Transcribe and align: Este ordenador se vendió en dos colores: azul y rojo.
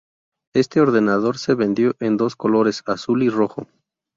Este 0.55 0.81
ordenador 0.81 1.37
se 1.37 1.53
vendió 1.53 1.93
en 1.99 2.17
dos 2.17 2.35
colores: 2.35 2.81
azul 2.87 3.21
y 3.21 3.29
rojo. 3.29 3.67